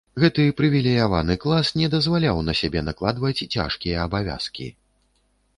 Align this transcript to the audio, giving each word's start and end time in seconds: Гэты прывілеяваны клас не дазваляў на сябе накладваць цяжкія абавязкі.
Гэты 0.21 0.45
прывілеяваны 0.59 1.35
клас 1.43 1.69
не 1.81 1.89
дазваляў 1.95 2.41
на 2.47 2.57
сябе 2.63 2.79
накладваць 2.89 3.37
цяжкія 3.55 3.97
абавязкі. 4.07 4.67